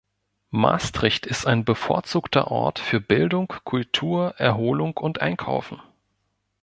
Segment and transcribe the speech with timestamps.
[0.49, 5.79] Maastricht ist ein bevorzugter Ort für Bildung, Kultur, Erholung und Einkaufen.